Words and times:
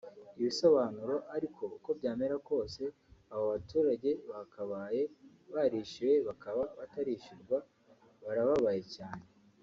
Ibisobanuro 0.39 1.15
ariko 1.35 1.63
uko 1.77 1.89
byamera 1.99 2.35
kose 2.49 2.83
abo 3.33 3.43
baturage 3.53 4.09
bakabaye 4.31 5.01
barishyuwe 5.53 6.15
bakaba 6.27 6.63
batarishyurwa 6.79 7.57
barababaye 8.25 8.83
cyane 8.95 9.25